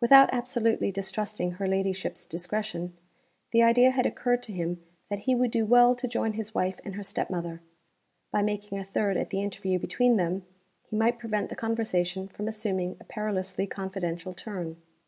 [0.00, 2.96] Without absolutely distrusting her ladyship's discretion,
[3.50, 6.78] the idea had occurred to him that he would do well to join his wife
[6.84, 7.60] and her step mother.
[8.30, 10.44] By making a third at the interview between them,
[10.84, 14.80] he might prevent the conversation from assuming a perilously confidential turn.